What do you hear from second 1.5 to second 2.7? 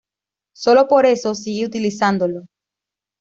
utilizándolo.